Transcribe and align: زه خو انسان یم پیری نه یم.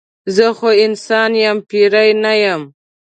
زه 0.35 0.45
خو 0.57 0.69
انسان 0.85 1.31
یم 1.43 1.57
پیری 1.69 2.07
نه 2.23 2.33
یم. 2.43 2.61